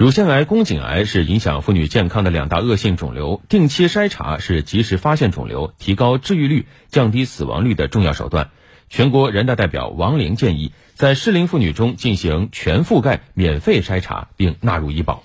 [0.00, 8.48] 乳腺癌宫颈癌是影响妇女健康的两大恶性肿瘤定期筛查是及时发现肿瘤提高治愈率降低死亡率的重要手段。
[8.88, 15.22] 全国人大代表王玲建议在适龄妇女中进行全覆盖免费筛查并纳入医保。